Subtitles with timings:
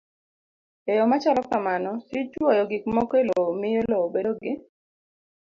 [0.89, 4.53] E yo machalo kamano, tij chwoyo gik moko e lowo miyo lowo bedo gi